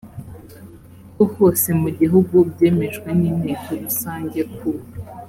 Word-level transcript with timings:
ho 1.15 1.23
hose 1.35 1.67
mu 1.81 1.89
gihugu 1.99 2.35
byemejwe 2.49 3.09
n 3.19 3.21
inteko 3.29 3.69
rusange 3.83 4.39
ku 4.55 4.67